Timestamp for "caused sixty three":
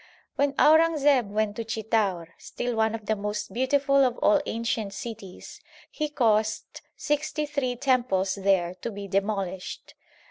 6.09-7.75